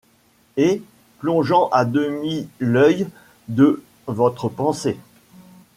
Et, 0.57 0.81
plongeant 1.19 1.69
à 1.69 1.85
demi 1.85 2.49
l'oeil 2.59 3.05
de 3.49 3.83
votre 4.07 4.49
pensée 4.49 4.97